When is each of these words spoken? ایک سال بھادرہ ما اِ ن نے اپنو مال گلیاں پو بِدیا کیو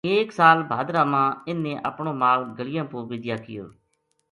ایک 0.09 0.27
سال 0.39 0.57
بھادرہ 0.69 1.03
ما 1.11 1.23
اِ 1.47 1.51
ن 1.55 1.57
نے 1.65 1.73
اپنو 1.89 2.11
مال 2.21 2.39
گلیاں 2.57 2.85
پو 2.91 2.97
بِدیا 3.09 3.37
کیو 3.45 3.65